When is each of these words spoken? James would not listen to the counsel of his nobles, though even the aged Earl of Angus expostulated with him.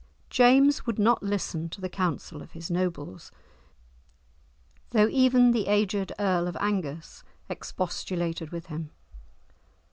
James 0.31 0.87
would 0.87 0.97
not 0.97 1.21
listen 1.21 1.69
to 1.69 1.79
the 1.79 1.87
counsel 1.87 2.41
of 2.41 2.53
his 2.53 2.71
nobles, 2.71 3.31
though 4.89 5.07
even 5.07 5.51
the 5.51 5.67
aged 5.67 6.11
Earl 6.17 6.47
of 6.47 6.57
Angus 6.59 7.23
expostulated 7.51 8.49
with 8.49 8.65
him. 8.65 8.89